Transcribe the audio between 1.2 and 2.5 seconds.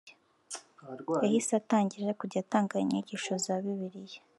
yahise atangira kujya